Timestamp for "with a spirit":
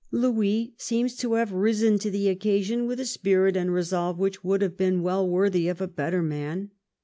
2.87-3.55